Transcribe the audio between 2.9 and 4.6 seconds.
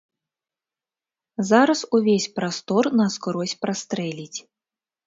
наскрозь прастрэліць.